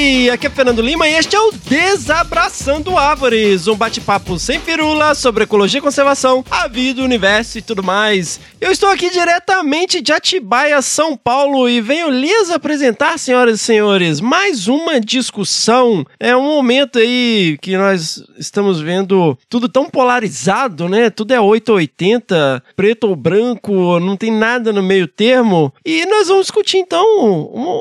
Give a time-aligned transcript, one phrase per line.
[0.00, 5.44] Aqui é Fernando Lima e este é o Desabraçando Árvores, um bate-papo sem firula sobre
[5.44, 8.40] ecologia e conservação, a vida, o universo e tudo mais.
[8.58, 14.22] Eu estou aqui diretamente de Atibaia, São Paulo e venho lhes apresentar, senhoras e senhores,
[14.22, 16.06] mais uma discussão.
[16.18, 21.10] É um momento aí que nós estamos vendo tudo tão polarizado, né?
[21.10, 25.74] Tudo é 880, preto ou branco, não tem nada no meio termo.
[25.84, 27.04] E nós vamos discutir então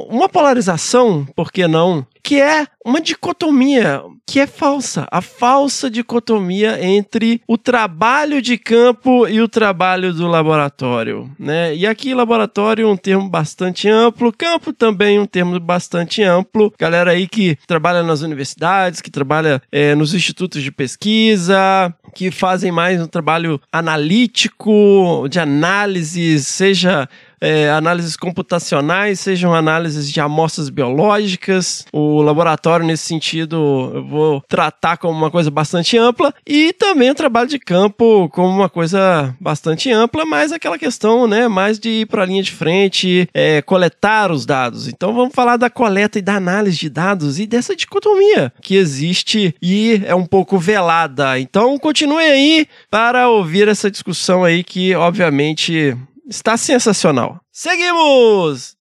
[0.10, 2.06] uma polarização, por que não?
[2.22, 9.28] Que é uma dicotomia que é falsa, a falsa dicotomia entre o trabalho de campo
[9.28, 11.76] e o trabalho do laboratório, né?
[11.76, 16.72] E aqui laboratório é um termo bastante amplo, campo também um termo bastante amplo.
[16.78, 22.72] Galera aí que trabalha nas universidades, que trabalha é, nos institutos de pesquisa, que fazem
[22.72, 27.10] mais um trabalho analítico, de análise, seja
[27.42, 31.86] é, análises computacionais, sejam análises de amostras biológicas.
[31.94, 36.34] O laboratório, nesse sentido, eu vou tratar como uma coisa bastante ampla.
[36.46, 41.48] E também o trabalho de campo como uma coisa bastante ampla, mas aquela questão, né,
[41.48, 44.88] mais de ir para a linha de frente, é, coletar os dados.
[44.88, 49.56] Então vamos falar da coleta e da análise de dados e dessa dicotomia que existe
[49.62, 51.40] e é um pouco velada.
[51.40, 55.98] Então continue aí para ouvir essa discussão aí que, obviamente,
[56.30, 57.42] Está sensacional.
[57.52, 58.78] Seguimos!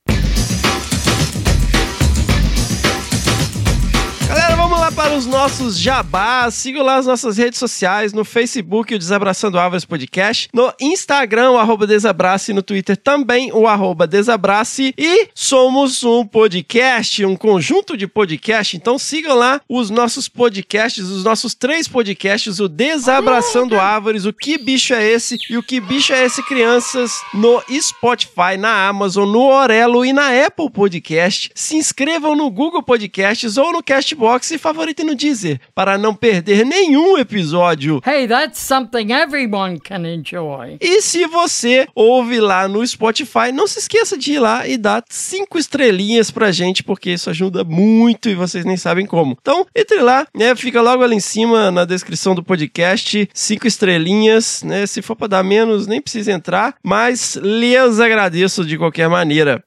[4.99, 6.55] Para os nossos jabás.
[6.55, 11.59] Sigam lá as nossas redes sociais, no Facebook, o Desabraçando Árvores Podcast, no Instagram, o
[11.59, 14.95] arroba Desabrace, no Twitter também, o arroba Desabrace.
[14.97, 21.25] E somos um podcast, um conjunto de podcast, então sigam lá os nossos podcasts, os
[21.25, 26.13] nossos três podcasts, o Desabraçando Árvores, o Que Bicho é Esse e o Que Bicho
[26.13, 31.51] é Esse Crianças, no Spotify, na Amazon, no Orelo e na Apple Podcast.
[31.55, 36.67] Se inscrevam no Google Podcasts ou no Castbox e favoritem no Deezer para não perder
[36.67, 38.03] nenhum episódio.
[38.05, 40.77] Hey, that's something everyone can enjoy.
[40.81, 45.05] E se você ouve lá no Spotify, não se esqueça de ir lá e dar
[45.09, 49.37] cinco estrelinhas pra gente, porque isso ajuda muito e vocês nem sabem como.
[49.41, 50.55] Então, entre lá, né?
[50.57, 54.87] Fica logo ali em cima na descrição do podcast, cinco estrelinhas, né?
[54.87, 59.63] Se for para dar menos, nem precisa entrar, mas lhes agradeço de qualquer maneira.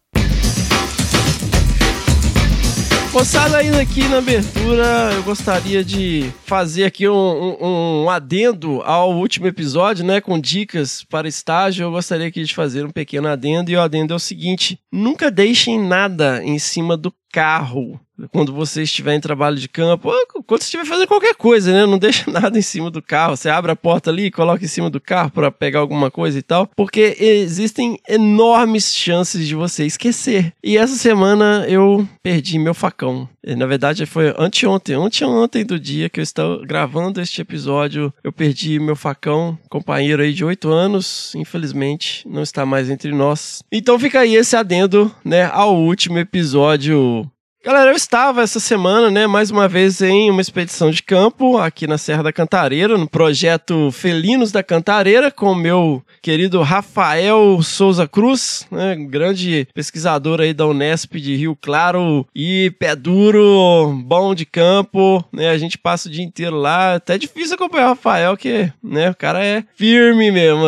[3.16, 9.10] Moçada, ainda aqui na abertura, eu gostaria de fazer aqui um, um- um adendo ao
[9.16, 10.20] último episódio, né?
[10.20, 11.84] Com dicas para estágio.
[11.84, 15.30] Eu gostaria aqui de fazer um pequeno adendo, e o adendo é o seguinte: nunca
[15.30, 17.98] deixem nada em cima do carro.
[18.32, 20.10] Quando você estiver em trabalho de campo,
[20.46, 21.86] quando você estiver fazendo qualquer coisa, né?
[21.86, 23.36] Não deixa nada em cima do carro.
[23.36, 26.42] Você abre a porta ali, coloca em cima do carro para pegar alguma coisa e
[26.42, 30.52] tal, porque existem enormes chances de você esquecer.
[30.62, 33.28] E essa semana eu perdi meu facão.
[33.44, 38.80] Na verdade, foi anteontem, anteontem do dia que eu estava gravando este episódio, eu perdi
[38.80, 43.62] meu facão, companheiro aí de 8 anos, infelizmente, não está mais entre nós.
[43.70, 47.30] Então fica aí esse adendo, né, ao último episódio
[47.66, 51.84] Galera, eu estava essa semana, né, mais uma vez em uma expedição de campo aqui
[51.84, 58.06] na Serra da Cantareira, no projeto Felinos da Cantareira, com o meu querido Rafael Souza
[58.06, 64.46] Cruz, né, grande pesquisador aí da Unesp de Rio Claro e pé duro, bom de
[64.46, 68.72] campo, né, a gente passa o dia inteiro lá, até difícil acompanhar o Rafael, que,
[68.80, 70.62] né, o cara é firme mesmo,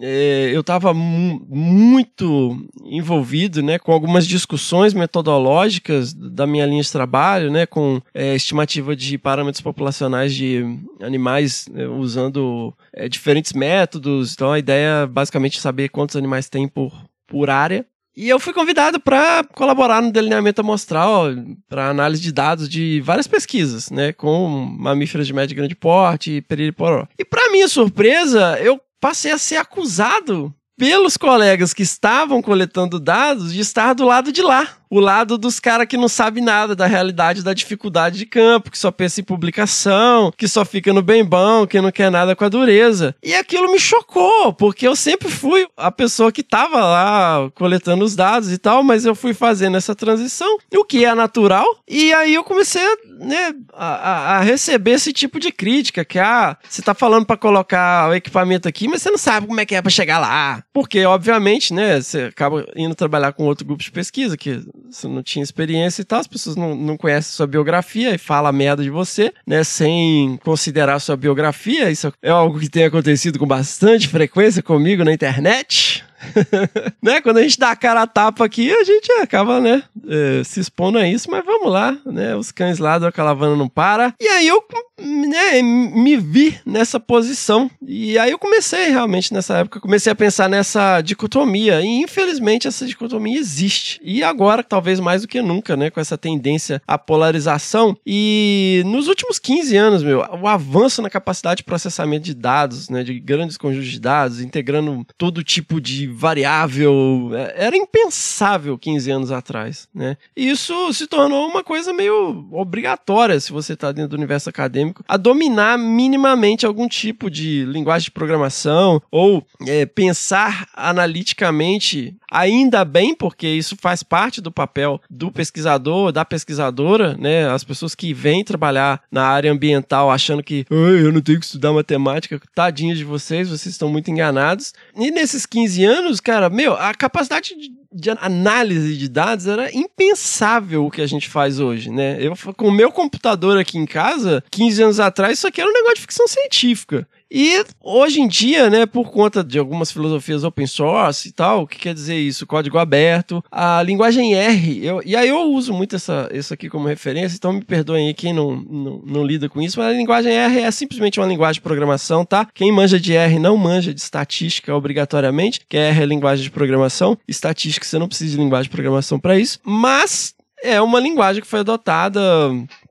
[0.00, 7.50] é, eu estava muito envolvido né, com algumas discussões metodológicas da minha linha de trabalho,
[7.50, 10.64] né, com é, estimativa de parâmetros populacionais de
[11.00, 14.32] animais né, usando é, diferentes métodos.
[14.32, 16.92] Então a ideia é basicamente saber quantos animais tem por,
[17.26, 17.86] por área.
[18.16, 21.26] E eu fui convidado para colaborar no delineamento amostral,
[21.68, 26.40] para análise de dados de várias pesquisas, né, com mamíferos de médio e grande porte,
[26.42, 27.06] peririporó.
[27.18, 33.52] E para minha surpresa, eu passei a ser acusado pelos colegas que estavam coletando dados
[33.52, 36.86] de estar do lado de lá o lado dos caras que não sabe nada da
[36.86, 41.24] realidade da dificuldade de campo, que só pensa em publicação, que só fica no bem
[41.24, 43.14] bom, que não quer nada com a dureza.
[43.22, 48.16] E aquilo me chocou, porque eu sempre fui a pessoa que tava lá coletando os
[48.16, 52.34] dados e tal, mas eu fui fazendo essa transição, o que é natural, e aí
[52.34, 52.82] eu comecei
[53.20, 58.10] né, a, a receber esse tipo de crítica, que ah, você tá falando para colocar
[58.10, 60.64] o equipamento aqui, mas você não sabe como é que é para chegar lá.
[60.72, 65.22] Porque, obviamente, né, você acaba indo trabalhar com outro grupo de pesquisa, que você não
[65.22, 68.90] tinha experiência e tal, as pessoas não, não conhecem sua biografia e fala merda de
[68.90, 69.64] você, né?
[69.64, 71.90] Sem considerar sua biografia.
[71.90, 76.04] Isso é algo que tem acontecido com bastante frequência comigo na internet.
[77.02, 77.20] né?
[77.20, 80.60] Quando a gente dá a cara a tapa aqui, a gente acaba, né, é, se
[80.60, 82.36] expondo a isso, mas vamos lá, né?
[82.36, 84.14] Os cães lá da calavana não para.
[84.20, 84.62] E aí eu,
[85.00, 87.70] né, me vi nessa posição.
[87.86, 91.80] E aí eu comecei realmente nessa época, comecei a pensar nessa dicotomia.
[91.80, 94.00] E infelizmente essa dicotomia existe.
[94.02, 97.96] E agora, talvez mais do que nunca, né, com essa tendência à polarização.
[98.06, 103.02] E nos últimos 15 anos, meu, o avanço na capacidade de processamento de dados, né,
[103.02, 107.30] de grandes conjuntos de dados, integrando todo tipo de variável.
[107.34, 110.16] É, era impensável 15 anos atrás, né?
[110.36, 114.89] E isso se tornou uma coisa meio obrigatória, se você está dentro do universo acadêmico,
[115.08, 123.14] a dominar minimamente algum tipo de linguagem de programação ou é, pensar analiticamente, ainda bem,
[123.14, 127.48] porque isso faz parte do papel do pesquisador, da pesquisadora, né?
[127.50, 131.72] As pessoas que vêm trabalhar na área ambiental achando que eu não tenho que estudar
[131.72, 134.72] matemática, tadinha de vocês, vocês estão muito enganados.
[134.96, 140.86] E nesses 15 anos, cara, meu, a capacidade de, de, análise de dados era impensável
[140.86, 142.16] o que a gente faz hoje, né?
[142.20, 145.74] Eu, com o meu computador aqui em casa, 15 anos atrás, isso aqui era um
[145.74, 147.06] negócio de ficção científica.
[147.30, 151.66] E hoje em dia, né, por conta de algumas filosofias open source e tal, o
[151.66, 152.44] que quer dizer isso?
[152.44, 156.88] Código aberto, a linguagem R, eu, e aí eu uso muito essa, isso aqui como
[156.88, 160.32] referência, então me perdoem aí quem não, não, não, lida com isso, mas a linguagem
[160.32, 162.48] R é simplesmente uma linguagem de programação, tá?
[162.52, 167.16] Quem manja de R não manja de estatística obrigatoriamente, que R é linguagem de programação,
[167.28, 171.48] estatística você não precisa de linguagem de programação para isso, mas é uma linguagem que
[171.48, 172.20] foi adotada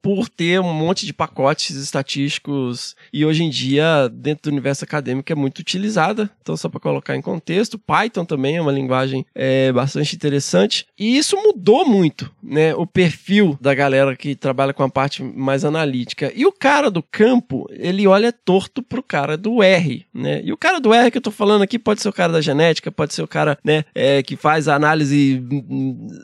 [0.01, 5.31] por ter um monte de pacotes estatísticos e hoje em dia, dentro do universo acadêmico,
[5.31, 6.29] é muito utilizada.
[6.41, 10.85] Então, só para colocar em contexto, Python também é uma linguagem é, bastante interessante.
[10.97, 12.73] E isso mudou muito, né?
[12.75, 16.31] O perfil da galera que trabalha com a parte mais analítica.
[16.35, 20.41] E o cara do campo, ele olha torto pro cara do R, né?
[20.43, 22.41] E o cara do R que eu tô falando aqui pode ser o cara da
[22.41, 25.41] genética, pode ser o cara, né, é, que faz análise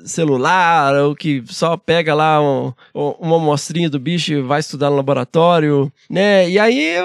[0.05, 5.91] celular, ou que só pega lá um, uma amostrinha do bicho vai estudar no laboratório,
[6.09, 6.49] né?
[6.49, 6.95] E aí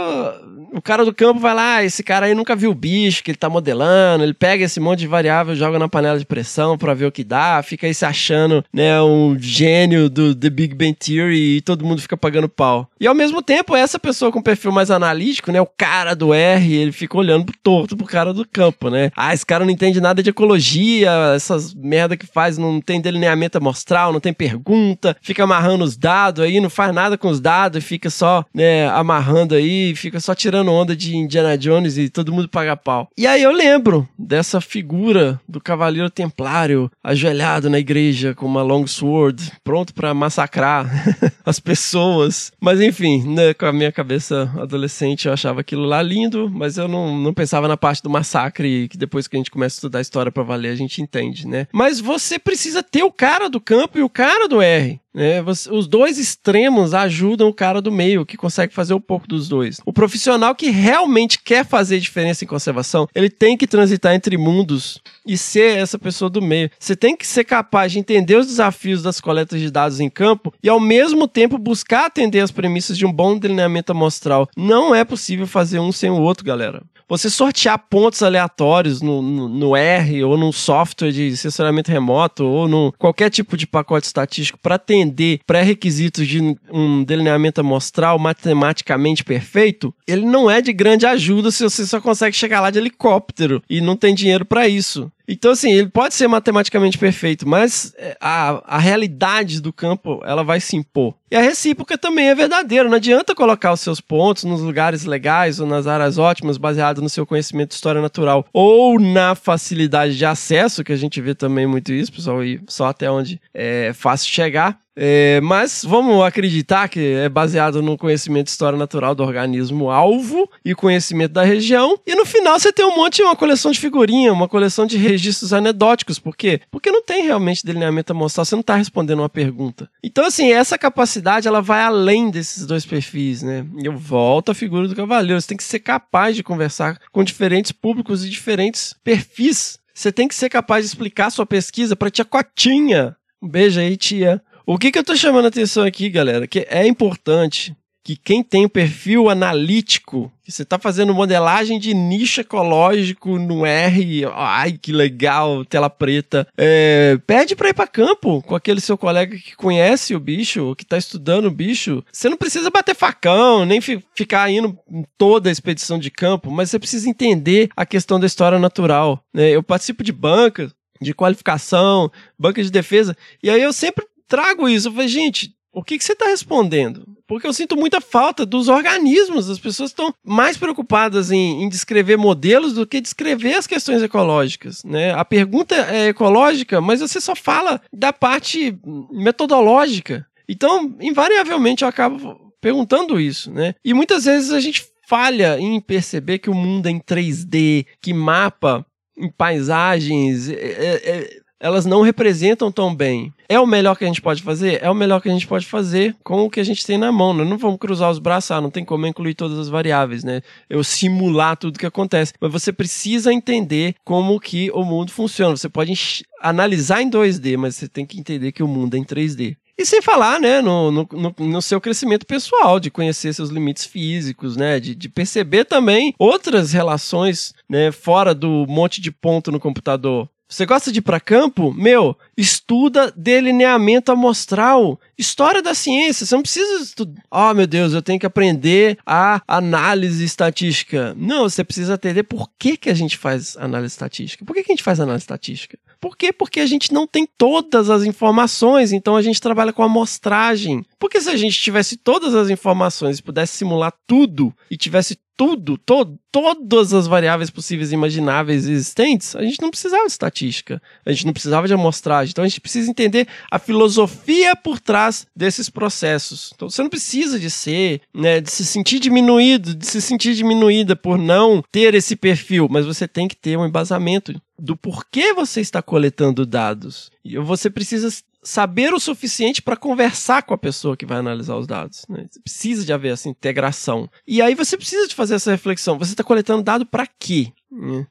[0.73, 3.31] o cara do campo vai lá, ah, esse cara aí nunca viu o bicho que
[3.31, 6.95] ele tá modelando, ele pega esse monte de variável, joga na panela de pressão para
[6.95, 10.95] ver o que dá, fica aí se achando, né, um gênio do The Big Bang
[10.95, 12.89] Theory e todo mundo fica pagando pau.
[12.99, 16.75] E ao mesmo tempo, essa pessoa com perfil mais analítico, né, o cara do R,
[16.75, 19.11] ele fica olhando pro torto pro cara do campo, né?
[19.17, 23.59] Ah, esse cara não entende nada de ecologia, essas merda que faz, não tem delineamento
[23.59, 27.85] amostral, não tem pergunta, fica amarrando os dados aí, não faz nada com os dados,
[27.85, 32.33] fica só, né, amarrando aí, fica só tirando tirando onda de Indiana Jones e todo
[32.33, 33.09] mundo paga pau.
[33.17, 38.87] E aí eu lembro dessa figura do cavaleiro templário ajoelhado na igreja com uma long
[38.87, 40.89] sword, pronto para massacrar
[41.45, 42.53] as pessoas.
[42.61, 46.87] Mas enfim, né, com a minha cabeça adolescente eu achava aquilo lá lindo, mas eu
[46.87, 49.99] não, não pensava na parte do massacre que depois que a gente começa a estudar
[49.99, 51.67] a história para valer a gente entende, né?
[51.73, 55.01] Mas você precisa ter o cara do campo e o cara do R.
[55.15, 59.27] É, você, os dois extremos ajudam o cara do meio, que consegue fazer um pouco
[59.27, 59.81] dos dois.
[59.85, 65.01] O profissional que realmente quer fazer diferença em conservação, ele tem que transitar entre mundos
[65.27, 66.71] e ser essa pessoa do meio.
[66.79, 70.53] Você tem que ser capaz de entender os desafios das coletas de dados em campo
[70.63, 74.49] e, ao mesmo tempo, buscar atender as premissas de um bom delineamento amostral.
[74.57, 79.49] Não é possível fazer um sem o outro, galera você sortear pontos aleatórios no, no,
[79.49, 84.61] no, R ou num software de sensoramento remoto ou no qualquer tipo de pacote estatístico
[84.63, 91.51] para atender pré-requisitos de um delineamento amostral matematicamente perfeito, ele não é de grande ajuda
[91.51, 95.11] se você só consegue chegar lá de helicóptero e não tem dinheiro para isso.
[95.33, 100.43] Então, assim, ele pode ser matematicamente perfeito, mas é, a, a realidade do campo, ela
[100.43, 101.15] vai se impor.
[101.31, 102.89] E a recíproca também é verdadeira.
[102.89, 107.09] Não adianta colocar os seus pontos nos lugares legais ou nas áreas ótimas, baseado no
[107.09, 111.65] seu conhecimento de história natural, ou na facilidade de acesso, que a gente vê também
[111.65, 114.81] muito isso, pessoal, e só até onde é fácil chegar.
[114.97, 120.51] É, mas vamos acreditar que é baseado no conhecimento de história natural do organismo alvo
[120.65, 121.99] e conhecimento da região.
[122.07, 125.53] E no final você tem um monte, uma coleção de figurinha, uma coleção de registros
[125.53, 126.19] anedóticos.
[126.19, 126.61] Por quê?
[126.71, 129.89] Porque não tem realmente delineamento amostral, você não está respondendo uma pergunta.
[130.03, 133.65] Então, assim, essa capacidade ela vai além desses dois perfis, né?
[133.83, 135.41] Eu volto à figura do cavaleiro.
[135.41, 139.79] Você tem que ser capaz de conversar com diferentes públicos e diferentes perfis.
[139.95, 143.17] Você tem que ser capaz de explicar sua pesquisa para tia Cotinha.
[143.43, 144.43] Um beijo aí, tia.
[144.67, 146.47] O que, que eu tô chamando a atenção aqui, galera?
[146.47, 152.41] Que é importante que quem tem perfil analítico, que você está fazendo modelagem de nicho
[152.41, 158.55] ecológico no R, ai que legal, tela preta, é, pede para ir para campo com
[158.55, 162.03] aquele seu colega que conhece o bicho, que está estudando o bicho.
[162.11, 166.51] Você não precisa bater facão, nem fi ficar indo em toda a expedição de campo,
[166.51, 169.23] mas você precisa entender a questão da história natural.
[169.33, 169.51] Né?
[169.51, 174.89] Eu participo de bancas de qualificação, banca de defesa, e aí eu sempre trago isso.
[174.89, 177.05] Eu falei, gente, o que, que você está respondendo?
[177.27, 179.51] Porque eu sinto muita falta dos organismos.
[179.51, 184.83] As pessoas estão mais preocupadas em, em, descrever modelos do que descrever as questões ecológicas.
[184.85, 185.13] Né?
[185.13, 188.79] A pergunta é ecológica, mas você só fala da parte
[189.13, 190.27] metodológica.
[190.49, 193.51] Então, invariavelmente, eu acabo perguntando isso.
[193.53, 193.75] Né?
[193.85, 198.15] E muitas vezes a gente falha em perceber que o mundo é em 3D, que
[198.15, 200.49] mapa em paisagens.
[200.49, 203.33] É, é, é elas não representam tão bem.
[203.47, 204.83] É o melhor que a gente pode fazer?
[204.83, 207.13] É o melhor que a gente pode fazer com o que a gente tem na
[207.13, 207.35] mão.
[207.35, 210.41] Nós não vamos cruzar os braços, ah, não tem como incluir todas as variáveis, né?
[210.69, 212.33] Eu simular tudo que acontece.
[212.41, 215.55] Mas você precisa entender como que o mundo funciona.
[215.57, 219.05] Você pode analisar em 2D, mas você tem que entender que o mundo é em
[219.05, 219.57] 3D.
[219.77, 224.55] E sem falar, né, no, no, no, seu crescimento pessoal, de conhecer seus limites físicos,
[224.55, 230.29] né, de, de perceber também outras relações, né, fora do monte de ponto no computador.
[230.51, 231.73] Você gosta de ir para campo?
[231.73, 236.27] Meu, estuda delineamento amostral, história da ciência.
[236.27, 237.23] Você não precisa estudar.
[237.31, 241.15] Oh, meu Deus, eu tenho que aprender a análise estatística.
[241.17, 244.45] Não, você precisa entender por que, que a gente faz análise estatística.
[244.45, 245.79] Por que, que a gente faz análise estatística?
[246.01, 246.33] Por quê?
[246.33, 250.85] Porque a gente não tem todas as informações, então a gente trabalha com amostragem.
[250.99, 255.79] Porque se a gente tivesse todas as informações e pudesse simular tudo e tivesse tudo,
[255.79, 261.11] to todas as variáveis possíveis e imagináveis existentes, a gente não precisava de estatística, a
[261.11, 262.31] gente não precisava de amostragem.
[262.31, 266.53] Então a gente precisa entender a filosofia por trás desses processos.
[266.55, 270.95] Então você não precisa de ser, né, de se sentir diminuído, de se sentir diminuída
[270.95, 275.63] por não ter esse perfil, mas você tem que ter um embasamento do porquê você
[275.63, 277.11] está coletando dados.
[277.25, 278.11] E você precisa
[278.43, 282.05] saber o suficiente para conversar com a pessoa que vai analisar os dados.
[282.09, 282.27] Né?
[282.43, 284.09] Precisa de haver essa integração.
[284.27, 285.99] E aí você precisa de fazer essa reflexão.
[285.99, 287.53] Você está coletando dado para quê?
[287.71, 288.07] Né?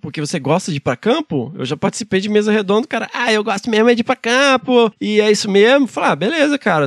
[0.00, 3.32] porque você gosta de ir para campo, eu já participei de mesa redonda, cara, ah,
[3.32, 5.86] eu gosto mesmo é de ir para campo, e é isso mesmo.
[5.86, 6.86] Falar, ah, beleza, cara,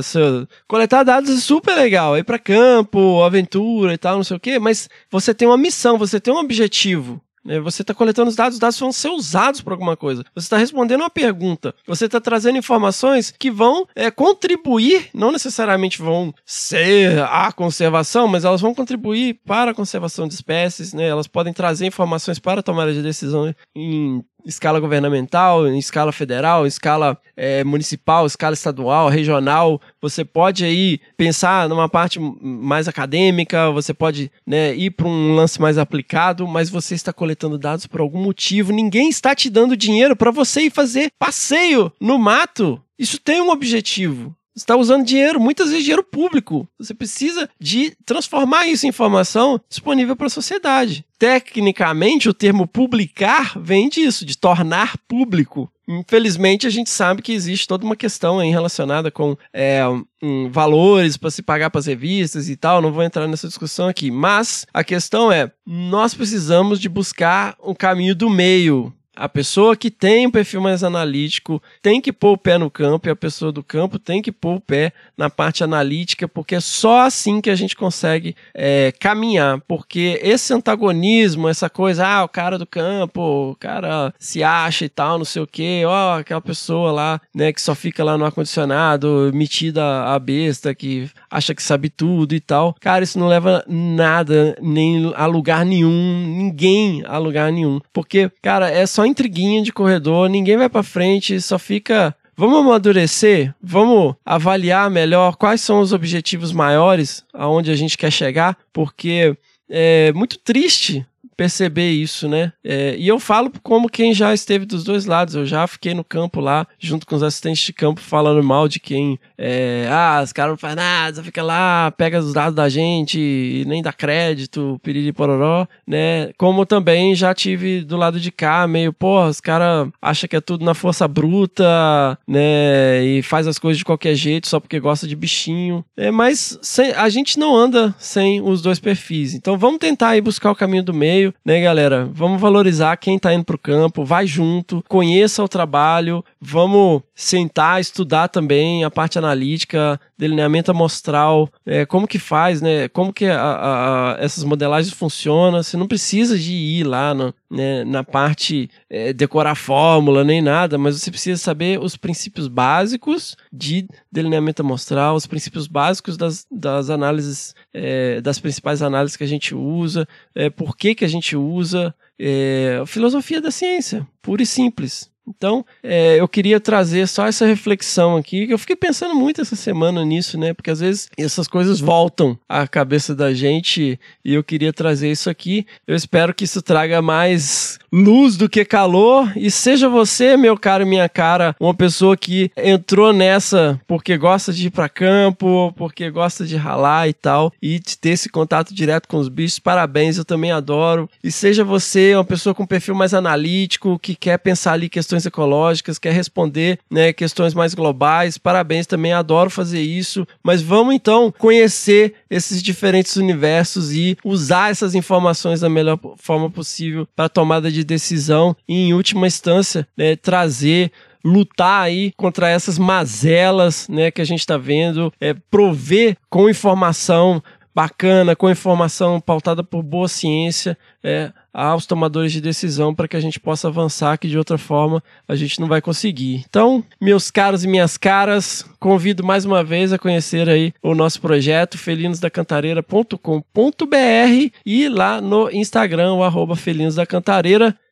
[0.66, 4.58] coletar dados é super legal, ir para campo, aventura e tal, não sei o quê,
[4.58, 7.20] mas você tem uma missão, você tem um objetivo.
[7.44, 7.60] Né?
[7.60, 10.24] Você está coletando os dados, os dados vão ser usados para alguma coisa.
[10.34, 11.74] Você está respondendo uma pergunta.
[11.86, 18.44] Você está trazendo informações que vão é, contribuir, não necessariamente vão ser a conservação, mas
[18.44, 21.08] elas vão contribuir para a conservação de espécies, né?
[21.08, 26.64] Elas podem trazer informações para a tomada de decisão em escala governamental, em escala federal,
[26.64, 29.80] em escala é, municipal, escala estadual, regional.
[30.00, 35.60] Você pode aí pensar numa parte mais acadêmica, você pode né, ir para um lance
[35.60, 38.72] mais aplicado, mas você está coletando dados por algum motivo.
[38.72, 42.80] Ninguém está te dando dinheiro para você ir fazer passeio no mato.
[42.98, 46.68] Isso tem um objetivo está usando dinheiro, muitas vezes dinheiro público.
[46.78, 51.04] Você precisa de transformar isso em informação disponível para a sociedade.
[51.18, 55.70] Tecnicamente, o termo publicar vem disso, de tornar público.
[55.88, 59.82] Infelizmente, a gente sabe que existe toda uma questão aí relacionada com é,
[60.22, 62.82] um, valores para se pagar para as revistas e tal.
[62.82, 64.10] Não vou entrar nessa discussão aqui.
[64.10, 69.90] Mas a questão é: nós precisamos de buscar um caminho do meio a pessoa que
[69.90, 73.50] tem um perfil mais analítico tem que pôr o pé no campo e a pessoa
[73.50, 77.50] do campo tem que pôr o pé na parte analítica, porque é só assim que
[77.50, 79.60] a gente consegue é, caminhar.
[79.66, 84.88] Porque esse antagonismo, essa coisa, ah, o cara do campo, o cara se acha e
[84.88, 88.16] tal, não sei o quê, ó, oh, aquela pessoa lá, né, que só fica lá
[88.16, 92.76] no ar-condicionado, metida a besta, que acha que sabe tudo e tal.
[92.80, 97.80] Cara, isso não leva nada, nem a lugar nenhum, ninguém a lugar nenhum.
[97.92, 103.52] Porque, cara, é só intriguinha de corredor, ninguém vai para frente, só fica Vamos amadurecer,
[103.60, 109.36] vamos avaliar melhor quais são os objetivos maiores aonde a gente quer chegar, porque
[109.68, 111.04] é muito triste
[111.38, 112.52] perceber isso, né?
[112.64, 115.36] É, e eu falo como quem já esteve dos dois lados.
[115.36, 118.80] Eu já fiquei no campo lá, junto com os assistentes de campo, falando mal de
[118.80, 119.20] quem.
[119.38, 123.64] É, ah, os caras não fazem nada, fica lá, pega os dados da gente e
[123.68, 126.32] nem dá crédito, piriri pororó, né?
[126.36, 130.40] Como também já tive do lado de cá, meio, porra, os caras acham que é
[130.40, 133.04] tudo na força bruta, né?
[133.04, 135.84] E faz as coisas de qualquer jeito só porque gosta de bichinho.
[135.96, 139.34] É, mas sem, a gente não anda sem os dois perfis.
[139.34, 142.08] Então vamos tentar aí buscar o caminho do meio né, galera?
[142.12, 148.28] Vamos valorizar quem tá indo pro campo, vai junto, conheça o trabalho, vamos sentar, estudar
[148.28, 152.88] também a parte analítica, delineamento amostral, é, como que faz, né?
[152.88, 155.62] Como que a, a, essas modelagens funcionam.
[155.62, 160.76] Você não precisa de ir lá no, né, na parte é, decorar fórmula nem nada,
[160.76, 166.90] mas você precisa saber os princípios básicos de delineamento amostral, os princípios básicos das, das
[166.90, 171.36] análises, é, das principais análises que a gente usa, é, por que, que a gente
[171.36, 175.10] usa, é, filosofia da ciência, pura e simples.
[175.36, 178.50] Então, é, eu queria trazer só essa reflexão aqui.
[178.50, 180.54] Eu fiquei pensando muito essa semana nisso, né?
[180.54, 185.28] Porque às vezes essas coisas voltam à cabeça da gente e eu queria trazer isso
[185.28, 185.66] aqui.
[185.86, 190.82] Eu espero que isso traga mais luz do que calor e seja você, meu caro
[190.82, 196.10] e minha cara, uma pessoa que entrou nessa porque gosta de ir para campo, porque
[196.10, 199.58] gosta de ralar e tal e de ter esse contato direto com os bichos.
[199.58, 201.08] Parabéns, eu também adoro.
[201.22, 205.26] E seja você uma pessoa com perfil mais analítico, que quer pensar ali questões questões
[205.26, 208.38] ecológicas, quer responder né, questões mais globais.
[208.38, 210.26] Parabéns também, adoro fazer isso.
[210.42, 217.06] Mas vamos então conhecer esses diferentes universos e usar essas informações da melhor forma possível
[217.16, 220.92] para tomada de decisão e, em última instância, né, trazer
[221.24, 227.42] lutar aí contra essas mazelas, né, que a gente está vendo, é, prover com informação
[227.74, 233.20] bacana, com informação pautada por boa ciência, é, aos tomadores de decisão para que a
[233.20, 236.44] gente possa avançar, que de outra forma a gente não vai conseguir.
[236.48, 241.20] Então, meus caros e minhas caras, convido mais uma vez a conhecer aí o nosso
[241.20, 246.54] projeto felinosdacantareira.com.br e lá no Instagram, o arroba.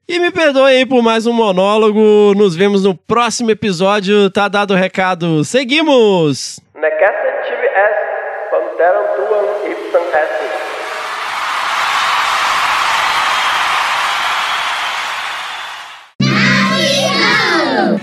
[0.08, 2.32] E me perdoe aí por mais um monólogo.
[2.36, 4.30] Nos vemos no próximo episódio.
[4.30, 5.44] Tá dado o recado.
[5.44, 6.60] Seguimos!
[6.76, 8.16] Necessity est
[8.50, 10.55] panteram tuam ipsam estis.